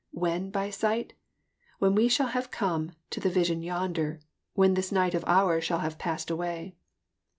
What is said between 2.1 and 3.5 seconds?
have come to the